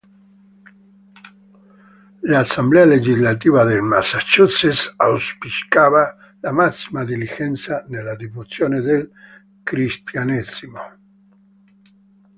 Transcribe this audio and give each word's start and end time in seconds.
L'assemblea 2.23 2.85
legislativa 2.87 3.63
del 3.65 3.81
Massachusetts 3.81 4.91
auspicava 4.95 6.15
la 6.39 6.51
massima 6.51 7.03
diligenza 7.03 7.85
nella 7.87 8.15
diffusione 8.15 8.81
del 8.81 9.07
Cristianesimo. 9.61 10.79